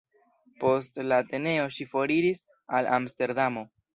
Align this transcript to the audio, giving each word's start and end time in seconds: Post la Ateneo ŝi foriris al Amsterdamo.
Post 0.63 0.97
la 1.09 1.19
Ateneo 1.25 1.67
ŝi 1.77 1.87
foriris 1.93 2.43
al 2.79 2.91
Amsterdamo. 2.97 3.67